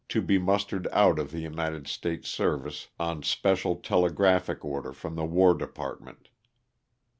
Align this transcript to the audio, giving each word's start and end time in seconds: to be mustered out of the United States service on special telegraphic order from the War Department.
to 0.09 0.19
be 0.19 0.39
mustered 0.39 0.87
out 0.91 1.19
of 1.19 1.29
the 1.29 1.41
United 1.41 1.85
States 1.87 2.27
service 2.27 2.87
on 2.99 3.21
special 3.21 3.75
telegraphic 3.75 4.65
order 4.65 4.91
from 4.93 5.15
the 5.15 5.25
War 5.25 5.53
Department. 5.53 6.29